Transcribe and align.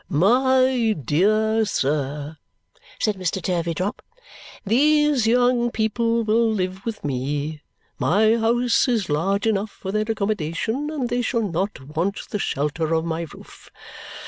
"My 0.09 0.95
dear 0.99 1.63
sir," 1.63 2.39
said 2.99 3.17
Mr. 3.17 3.39
Turveydrop, 3.39 4.01
"these 4.65 5.27
young 5.27 5.69
people 5.69 6.23
will 6.23 6.51
live 6.51 6.83
with 6.87 7.05
me; 7.05 7.61
my 7.99 8.35
house 8.37 8.87
is 8.87 9.09
large 9.11 9.45
enough 9.45 9.69
for 9.69 9.91
their 9.91 10.05
accommodation, 10.07 10.89
and 10.89 11.07
they 11.07 11.21
shall 11.21 11.47
not 11.47 11.95
want 11.95 12.27
the 12.31 12.39
shelter 12.39 12.95
of 12.95 13.05
my 13.05 13.27
roof. 13.31 13.69